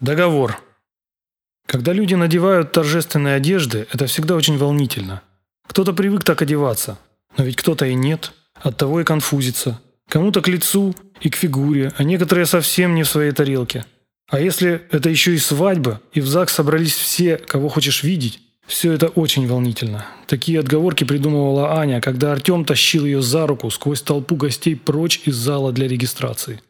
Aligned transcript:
Договор. 0.00 0.60
Когда 1.66 1.94
люди 1.94 2.12
надевают 2.12 2.70
торжественные 2.70 3.36
одежды, 3.36 3.86
это 3.90 4.04
всегда 4.04 4.34
очень 4.34 4.58
волнительно. 4.58 5.22
Кто-то 5.66 5.94
привык 5.94 6.22
так 6.22 6.42
одеваться, 6.42 6.98
но 7.38 7.44
ведь 7.44 7.56
кто-то 7.56 7.86
и 7.86 7.94
нет, 7.94 8.32
оттого 8.56 9.00
и 9.00 9.04
конфузится. 9.04 9.80
Кому-то 10.10 10.42
к 10.42 10.48
лицу 10.48 10.94
и 11.22 11.30
к 11.30 11.34
фигуре, 11.34 11.94
а 11.96 12.04
некоторые 12.04 12.44
совсем 12.44 12.94
не 12.94 13.04
в 13.04 13.08
своей 13.08 13.32
тарелке. 13.32 13.86
А 14.28 14.38
если 14.38 14.82
это 14.90 15.08
еще 15.08 15.34
и 15.34 15.38
свадьба, 15.38 16.02
и 16.12 16.20
в 16.20 16.26
ЗАГС 16.26 16.52
собрались 16.52 16.94
все, 16.94 17.38
кого 17.38 17.70
хочешь 17.70 18.02
видеть, 18.02 18.40
все 18.66 18.92
это 18.92 19.08
очень 19.08 19.46
волнительно. 19.48 20.04
Такие 20.26 20.60
отговорки 20.60 21.04
придумывала 21.04 21.78
Аня, 21.78 22.02
когда 22.02 22.32
Артем 22.32 22.66
тащил 22.66 23.06
ее 23.06 23.22
за 23.22 23.46
руку 23.46 23.70
сквозь 23.70 24.02
толпу 24.02 24.36
гостей 24.36 24.76
прочь 24.76 25.22
из 25.24 25.36
зала 25.36 25.72
для 25.72 25.88
регистрации. 25.88 26.60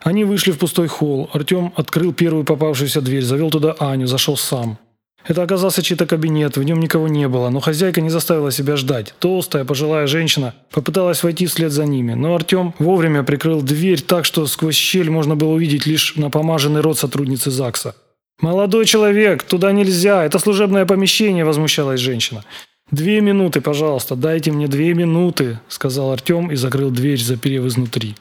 Они 0.00 0.24
вышли 0.24 0.52
в 0.52 0.58
пустой 0.58 0.88
холл. 0.88 1.30
Артем 1.32 1.72
открыл 1.76 2.12
первую 2.12 2.44
попавшуюся 2.44 3.00
дверь, 3.00 3.22
завел 3.22 3.50
туда 3.50 3.74
Аню, 3.78 4.06
зашел 4.06 4.36
сам. 4.36 4.78
Это 5.26 5.42
оказался 5.42 5.82
чей-то 5.82 6.06
кабинет, 6.06 6.56
в 6.56 6.62
нем 6.62 6.78
никого 6.78 7.08
не 7.08 7.26
было, 7.26 7.48
но 7.50 7.58
хозяйка 7.58 8.00
не 8.00 8.10
заставила 8.10 8.52
себя 8.52 8.76
ждать. 8.76 9.12
Толстая, 9.18 9.64
пожилая 9.64 10.06
женщина 10.06 10.54
попыталась 10.70 11.22
войти 11.24 11.46
вслед 11.46 11.72
за 11.72 11.84
ними, 11.84 12.14
но 12.14 12.34
Артем 12.34 12.74
вовремя 12.78 13.24
прикрыл 13.24 13.60
дверь 13.60 14.00
так, 14.00 14.24
что 14.24 14.46
сквозь 14.46 14.76
щель 14.76 15.10
можно 15.10 15.34
было 15.34 15.54
увидеть 15.54 15.84
лишь 15.86 16.14
напомаженный 16.14 16.80
рот 16.80 16.98
сотрудницы 16.98 17.50
ЗАГСа. 17.50 17.96
«Молодой 18.40 18.84
человек, 18.84 19.42
туда 19.42 19.72
нельзя, 19.72 20.24
это 20.24 20.38
служебное 20.38 20.86
помещение»,– 20.86 21.44
возмущалась 21.46 22.00
женщина. 22.00 22.44
«Две 22.92 23.20
минуты, 23.20 23.60
пожалуйста, 23.60 24.14
дайте 24.14 24.52
мне 24.52 24.68
две 24.68 24.94
минуты»,– 24.94 25.58
сказал 25.68 26.12
Артем 26.12 26.52
и 26.52 26.54
закрыл 26.54 26.90
дверь, 26.90 27.20
заперев 27.20 27.64
изнутри. 27.64 28.14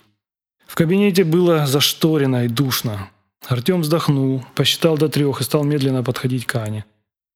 В 0.76 0.78
кабинете 0.78 1.24
было 1.24 1.66
зашторено 1.66 2.44
и 2.44 2.50
душно. 2.50 3.10
Артем 3.48 3.80
вздохнул, 3.80 4.44
посчитал 4.56 4.98
до 4.98 5.08
трех 5.08 5.40
и 5.40 5.44
стал 5.46 5.64
медленно 5.64 6.04
подходить 6.04 6.46
к 6.46 6.56
Ане. 6.56 6.84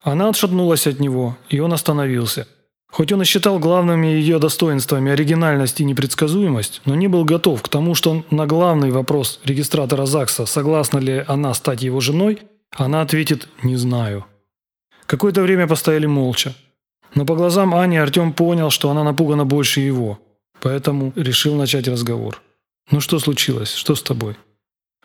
Она 0.03 0.27
отшатнулась 0.27 0.88
от 0.88 1.00
него, 1.00 1.38
и 1.47 1.61
он 1.61 1.72
остановился. 1.72 2.50
Хоть 2.91 3.13
он 3.13 3.22
и 3.22 3.25
считал 3.25 3.58
главными 3.58 4.08
ее 4.08 4.39
достоинствами 4.39 5.13
оригинальность 5.13 5.80
и 5.80 5.86
непредсказуемость, 5.86 6.81
но 6.83 6.95
не 6.95 7.08
был 7.08 7.23
готов 7.23 7.61
к 7.61 7.69
тому, 7.69 7.95
что 7.95 8.25
на 8.30 8.45
главный 8.45 8.91
вопрос 8.91 9.39
регистратора 9.45 10.06
ЗАГСа, 10.06 10.45
согласна 10.45 10.97
ли 10.97 11.23
она 11.25 11.53
стать 11.53 11.81
его 11.81 12.02
женой, 12.02 12.39
она 12.75 13.02
ответит 13.02 13.47
«не 13.63 13.78
знаю». 13.78 14.25
Какое-то 15.06 15.44
время 15.44 15.66
постояли 15.66 16.08
молча. 16.08 16.56
Но 17.16 17.23
по 17.23 17.35
глазам 17.35 17.73
Ани 17.73 18.00
Артем 18.00 18.33
понял, 18.33 18.69
что 18.69 18.89
она 18.89 19.06
напугана 19.06 19.45
больше 19.45 19.80
его, 19.80 20.19
поэтому 20.59 21.13
решил 21.16 21.56
начать 21.56 21.88
разговор. 21.88 22.41
«Ну 22.91 23.01
что 23.01 23.19
случилось? 23.19 23.73
Что 23.73 23.95
с 23.95 24.01
тобой?» 24.01 24.35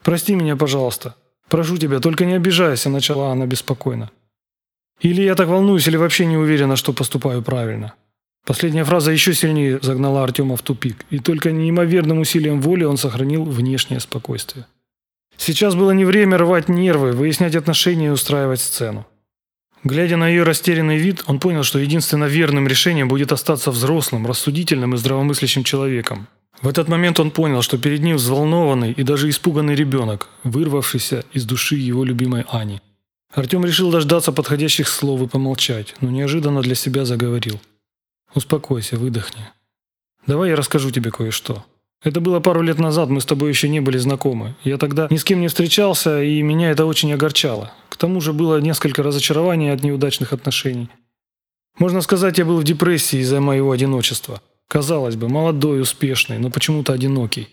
«Прости 0.03 0.35
меня, 0.35 0.57
пожалуйста. 0.57 1.17
Прошу 1.49 1.77
тебя, 1.77 2.01
только 2.01 2.25
не 2.25 2.35
обижайся»,– 2.35 2.89
начала 2.91 3.33
она 3.33 3.47
беспокойно. 3.47 4.11
«Или 5.01 5.23
я 5.23 5.35
так 5.35 5.49
волнуюсь, 5.49 5.87
или 5.87 5.97
вообще 5.97 6.27
не 6.27 6.37
уверена, 6.37 6.77
что 6.77 6.93
поступаю 6.93 7.43
правильно». 7.43 7.95
Последняя 8.47 8.85
фраза 8.85 9.11
еще 9.11 9.33
сильнее 9.33 9.79
загнала 9.81 10.23
Артема 10.23 10.57
в 10.57 10.63
тупик, 10.63 11.07
и 11.09 11.19
только 11.19 11.51
неимоверным 11.51 12.19
усилием 12.19 12.61
воли 12.61 12.85
он 12.85 12.99
сохранил 12.99 13.45
внешнее 13.45 14.01
спокойствие. 14.01 14.67
Сейчас 15.37 15.75
было 15.75 15.93
не 15.93 16.05
время 16.05 16.37
рвать 16.37 16.69
нервы, 16.69 17.13
выяснять 17.13 17.57
отношения 17.57 18.09
и 18.09 18.11
устраивать 18.11 18.61
сцену. 18.61 19.07
Глядя 19.83 20.17
на 20.17 20.29
ее 20.29 20.43
растерянный 20.43 20.99
вид, 20.99 21.25
он 21.27 21.41
понял, 21.41 21.63
что 21.63 21.79
единственно 21.79 22.25
верным 22.25 22.69
решением 22.69 23.09
будет 23.09 23.33
остаться 23.33 23.71
взрослым, 23.71 24.27
рассудительным 24.27 24.95
и 24.95 24.99
здравомыслящим 24.99 25.65
человеком, 25.65 26.29
в 26.63 26.69
этот 26.69 26.89
момент 26.89 27.21
он 27.21 27.31
понял, 27.31 27.63
что 27.63 27.79
перед 27.79 28.01
ним 28.01 28.17
взволнованный 28.17 28.93
и 28.93 29.03
даже 29.03 29.29
испуганный 29.29 29.75
ребенок, 29.75 30.29
вырвавшийся 30.45 31.25
из 31.33 31.45
души 31.45 31.77
его 31.77 32.05
любимой 32.05 32.45
Ани. 32.49 32.81
Артем 33.33 33.65
решил 33.65 33.91
дождаться 33.91 34.33
подходящих 34.33 34.89
слов 34.89 35.21
и 35.21 35.27
помолчать, 35.27 35.95
но 36.01 36.11
неожиданно 36.11 36.63
для 36.63 36.75
себя 36.75 37.05
заговорил. 37.05 37.61
«Успокойся, 38.35 38.97
выдохни. 38.97 39.43
Давай 40.27 40.51
я 40.51 40.57
расскажу 40.57 40.91
тебе 40.91 41.11
кое-что. 41.11 41.65
Это 42.03 42.21
было 42.21 42.39
пару 42.41 42.61
лет 42.61 42.79
назад, 42.79 43.09
мы 43.09 43.21
с 43.21 43.25
тобой 43.25 43.49
еще 43.49 43.69
не 43.69 43.81
были 43.81 43.99
знакомы. 43.99 44.55
Я 44.63 44.77
тогда 44.77 45.09
ни 45.11 45.17
с 45.17 45.25
кем 45.25 45.41
не 45.41 45.49
встречался, 45.49 46.23
и 46.23 46.43
меня 46.43 46.71
это 46.71 46.85
очень 46.85 47.13
огорчало. 47.13 47.73
К 47.89 47.97
тому 47.97 48.21
же 48.21 48.33
было 48.33 48.61
несколько 48.61 49.03
разочарований 49.03 49.73
от 49.73 49.83
неудачных 49.83 50.33
отношений. 50.33 50.91
Можно 51.79 52.03
сказать, 52.03 52.39
я 52.39 52.45
был 52.45 52.59
в 52.59 52.65
депрессии 52.65 53.21
из-за 53.21 53.41
моего 53.41 53.73
одиночества. 53.73 54.41
Казалось 54.69 55.17
бы, 55.17 55.29
молодой, 55.29 55.81
успешный, 55.81 56.39
но 56.39 56.51
почему-то 56.51 56.93
одинокий. 56.93 57.49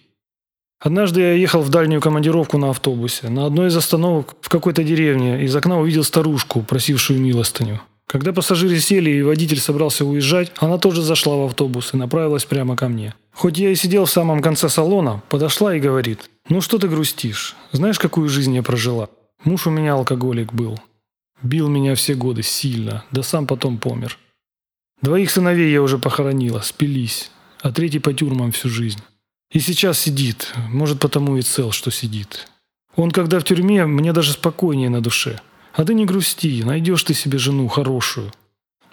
Однажды 0.80 1.22
я 1.22 1.34
ехал 1.34 1.62
в 1.62 1.70
дальнюю 1.70 2.02
командировку 2.02 2.58
на 2.58 2.72
автобусе. 2.72 3.30
На 3.30 3.46
одной 3.46 3.68
из 3.68 3.78
остановок 3.78 4.36
в 4.42 4.50
какой-то 4.50 4.84
деревне 4.84 5.44
из 5.44 5.56
окна 5.56 5.80
увидел 5.80 6.04
старушку, 6.04 6.64
просившую 6.64 7.20
милостыню. 7.20 7.82
Когда 8.08 8.34
пассажиры 8.34 8.80
сели 8.80 9.12
и 9.12 9.22
водитель 9.22 9.60
собрался 9.60 10.04
уезжать, 10.06 10.52
она 10.58 10.78
тоже 10.78 11.02
зашла 11.02 11.36
в 11.36 11.46
автобус 11.46 11.94
и 11.94 11.98
направилась 11.98 12.46
прямо 12.46 12.76
ко 12.76 12.90
мне. 12.90 13.14
Хоть 13.32 13.58
я 13.58 13.70
и 13.70 13.76
сидел 13.76 14.06
в 14.06 14.10
самом 14.10 14.42
конце 14.42 14.70
салона, 14.70 15.22
подошла 15.30 15.76
и 15.76 15.80
говорит, 15.80 16.30
«Ну 16.50 16.60
что 16.62 16.78
ты 16.78 16.90
грустишь? 16.90 17.56
Знаешь, 17.72 18.00
какую 18.00 18.28
жизнь 18.28 18.56
я 18.56 18.64
прожила? 18.64 19.08
Муж 19.44 19.68
у 19.68 19.70
меня 19.70 19.94
алкоголик 19.94 20.52
был. 20.52 20.80
Бил 21.42 21.70
меня 21.70 21.96
все 21.96 22.16
годы 22.16 22.44
сильно, 22.44 23.06
да 23.12 23.24
сам 23.24 23.48
потом 23.48 23.78
помер. 23.78 24.18
Двоих 25.02 25.32
сыновей 25.32 25.72
я 25.72 25.82
уже 25.82 25.98
похоронила, 25.98 26.60
спились, 26.60 27.32
а 27.62 27.72
третий 27.72 28.00
по 28.00 28.14
тюрьмам 28.14 28.52
всю 28.52 28.70
жизнь. 28.70 29.02
И 29.52 29.60
сейчас 29.60 30.00
сидит, 30.00 30.54
может 30.70 31.00
потому 31.00 31.38
и 31.38 31.42
цел, 31.42 31.72
что 31.72 31.92
сидит. 31.92 32.48
Он 32.96 33.12
когда 33.12 33.40
в 33.40 33.44
тюрьме, 33.44 33.86
мне 33.86 34.14
даже 34.14 34.34
спокойнее 34.34 34.90
на 34.90 35.02
душе. 35.02 35.40
А 35.74 35.86
ты 35.86 35.94
не 35.94 36.06
грусти, 36.06 36.64
найдешь 36.64 37.04
ты 37.04 37.14
себе 37.14 37.38
жену 37.38 37.68
хорошую. 37.68 38.32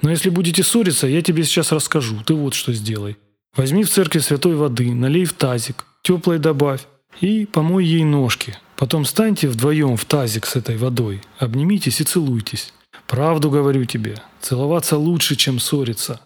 Но 0.01 0.11
если 0.11 0.31
будете 0.31 0.63
ссориться, 0.63 1.07
я 1.07 1.23
тебе 1.23 1.43
сейчас 1.45 1.73
расскажу, 1.73 2.23
ты 2.25 2.35
вот 2.35 2.55
что 2.55 2.73
сделай. 2.73 3.17
Возьми 3.57 3.85
в 3.85 3.91
церкви 3.91 4.21
святой 4.21 4.55
воды, 4.55 4.95
налей 4.95 5.25
в 5.25 5.33
тазик, 5.33 5.85
теплой 6.03 6.39
добавь 6.39 6.87
и 7.21 7.47
помой 7.47 7.85
ей 7.85 8.05
ножки. 8.05 8.57
Потом 8.77 9.05
станьте 9.05 9.49
вдвоем 9.49 9.97
в 9.97 10.05
тазик 10.05 10.47
с 10.47 10.55
этой 10.55 10.77
водой, 10.77 11.21
обнимитесь 11.39 12.01
и 12.01 12.05
целуйтесь. 12.05 12.73
Правду 13.09 13.51
говорю 13.51 13.87
тебе, 13.87 14.17
целоваться 14.43 14.99
лучше, 14.99 15.35
чем 15.35 15.59
ссориться. 15.59 16.21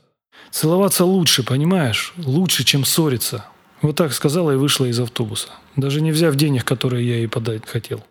Целоваться 0.51 1.05
лучше, 1.05 1.45
понимаешь? 1.45 2.13
Лучше, 2.19 2.65
чем 2.65 2.85
ссориться. 2.85 3.47
Вот 3.83 3.97
так 3.97 4.13
сказала 4.13 4.51
и 4.51 4.57
вышла 4.57 4.87
из 4.87 4.99
автобуса, 4.99 5.49
даже 5.77 6.01
не 6.01 6.11
взяв 6.11 6.35
денег, 6.35 6.65
которые 6.65 7.09
я 7.09 7.17
ей 7.19 7.29
подать 7.29 7.63
хотел. 7.67 8.05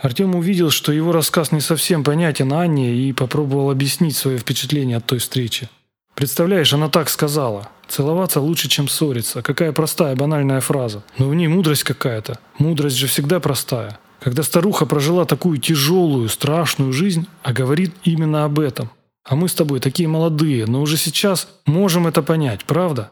Артем 0.00 0.36
увидел, 0.36 0.70
что 0.70 0.92
его 0.92 1.10
рассказ 1.10 1.50
не 1.50 1.60
совсем 1.60 2.04
понятен 2.04 2.52
Анне 2.52 2.94
и 2.94 3.12
попробовал 3.12 3.70
объяснить 3.70 4.16
свое 4.16 4.38
впечатление 4.38 4.98
от 4.98 5.06
той 5.06 5.18
встречи. 5.18 5.68
Представляешь, 6.14 6.72
она 6.72 6.88
так 6.88 7.08
сказала. 7.08 7.68
Целоваться 7.88 8.40
лучше, 8.40 8.68
чем 8.68 8.86
ссориться. 8.86 9.42
Какая 9.42 9.72
простая, 9.72 10.14
банальная 10.14 10.60
фраза. 10.60 11.02
Но 11.18 11.28
в 11.28 11.34
ней 11.34 11.48
мудрость 11.48 11.82
какая-то. 11.82 12.38
Мудрость 12.58 12.96
же 12.96 13.08
всегда 13.08 13.40
простая. 13.40 13.98
Когда 14.22 14.44
старуха 14.44 14.86
прожила 14.86 15.24
такую 15.24 15.58
тяжелую, 15.58 16.28
страшную 16.28 16.92
жизнь, 16.92 17.26
а 17.42 17.52
говорит 17.52 17.92
именно 18.04 18.44
об 18.44 18.60
этом. 18.60 18.90
А 19.24 19.34
мы 19.34 19.48
с 19.48 19.54
тобой 19.54 19.80
такие 19.80 20.08
молодые, 20.08 20.66
но 20.66 20.80
уже 20.80 20.96
сейчас 20.96 21.48
можем 21.66 22.06
это 22.06 22.22
понять, 22.22 22.64
правда? 22.64 23.10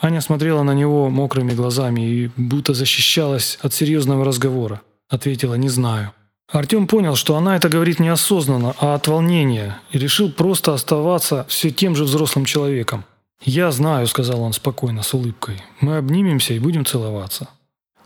Аня 0.00 0.20
смотрела 0.20 0.62
на 0.62 0.74
него 0.74 1.10
мокрыми 1.10 1.52
глазами 1.54 2.02
и 2.02 2.30
будто 2.36 2.72
защищалась 2.72 3.58
от 3.62 3.74
серьезного 3.74 4.24
разговора. 4.24 4.80
Ответила 5.08 5.54
«не 5.54 5.68
знаю». 5.68 6.12
Артем 6.52 6.86
понял, 6.86 7.16
что 7.16 7.36
она 7.36 7.56
это 7.56 7.68
говорит 7.68 7.98
неосознанно, 7.98 8.74
а 8.78 8.94
от 8.94 9.08
волнения, 9.08 9.80
и 9.90 9.98
решил 9.98 10.30
просто 10.30 10.72
оставаться 10.72 11.46
все 11.48 11.70
тем 11.70 11.96
же 11.96 12.04
взрослым 12.04 12.44
человеком. 12.44 13.04
«Я 13.42 13.70
знаю»,— 13.72 14.06
сказал 14.08 14.40
он 14.40 14.52
спокойно, 14.52 15.02
с 15.02 15.12
улыбкой. 15.14 15.62
«Мы 15.80 15.96
обнимемся 15.96 16.54
и 16.54 16.58
будем 16.58 16.84
целоваться». 16.84 17.48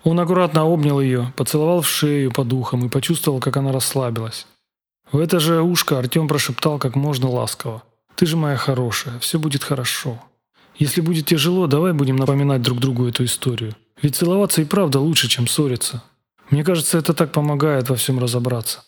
Он 0.05 0.19
аккуратно 0.19 0.63
обнял 0.63 1.01
ее, 1.01 1.33
поцеловал 1.37 1.81
в 1.81 1.89
шею 1.89 2.33
под 2.33 2.53
ухом 2.53 2.87
и 2.87 2.89
почувствовал, 2.89 3.41
как 3.41 3.57
она 3.57 3.73
расслабилась. 3.73 4.47
В 5.13 5.19
это 5.19 5.39
же 5.41 5.63
ушко 5.63 5.99
Артем 5.99 6.27
прошептал 6.27 6.79
как 6.79 6.97
можно 6.97 7.29
ласково. 7.29 7.83
«Ты 8.17 8.27
же 8.27 8.37
моя 8.37 8.57
хорошая, 8.57 9.19
все 9.21 9.39
будет 9.39 9.63
хорошо. 9.63 10.21
Если 10.77 11.01
будет 11.01 11.27
тяжело, 11.27 11.67
давай 11.67 11.93
будем 11.93 12.17
напоминать 12.17 12.63
друг 12.63 12.81
другу 12.81 13.07
эту 13.07 13.25
историю. 13.25 13.75
Ведь 14.01 14.17
целоваться 14.17 14.63
и 14.63 14.65
правда 14.65 15.01
лучше, 15.01 15.29
чем 15.29 15.47
ссориться. 15.47 16.03
Мне 16.51 16.65
кажется, 16.65 16.99
это 16.99 17.15
так 17.15 17.33
помогает 17.33 17.89
во 17.89 17.97
всем 17.97 18.19
разобраться». 18.19 18.85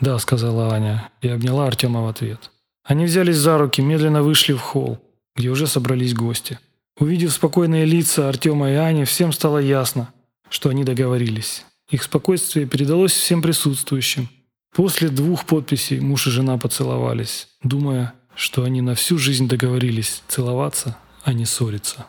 «Да»,— 0.00 0.18
сказала 0.20 0.72
Аня 0.74 1.10
и 1.22 1.28
обняла 1.28 1.66
Артема 1.66 2.02
в 2.02 2.08
ответ. 2.08 2.50
Они 2.84 3.04
взялись 3.04 3.36
за 3.36 3.58
руки, 3.58 3.80
медленно 3.80 4.22
вышли 4.22 4.52
в 4.52 4.60
холл, 4.60 4.98
где 5.36 5.48
уже 5.48 5.66
собрались 5.66 6.14
гости. 6.14 6.58
Увидев 6.98 7.32
спокойные 7.32 7.84
лица 7.84 8.28
Артема 8.28 8.70
и 8.70 8.74
Ани, 8.74 9.04
всем 9.04 9.32
стало 9.32 9.58
ясно, 9.58 10.08
что 10.50 10.68
они 10.68 10.84
договорились. 10.84 11.64
Их 11.90 12.02
спокойствие 12.02 12.66
передалось 12.66 13.12
всем 13.12 13.40
присутствующим. 13.40 14.28
После 14.74 15.08
двух 15.08 15.46
подписей 15.46 16.00
муж 16.00 16.26
и 16.26 16.30
жена 16.30 16.58
поцеловались, 16.58 17.48
думая, 17.62 18.14
что 18.34 18.62
они 18.64 18.80
на 18.80 18.94
всю 18.94 19.18
жизнь 19.18 19.48
договорились 19.48 20.22
целоваться, 20.28 20.96
а 21.24 21.32
не 21.32 21.46
ссориться. 21.46 22.06